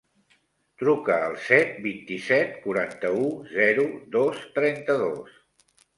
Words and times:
Truca 0.83 1.17
al 1.25 1.35
set, 1.49 1.75
vint-i-set, 1.83 2.57
quaranta-u, 2.65 3.27
zero, 3.59 3.85
dos, 4.17 4.41
trenta-dos. 4.57 5.41